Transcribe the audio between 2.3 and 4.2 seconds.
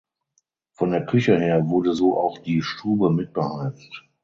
die Stube mit beheizt.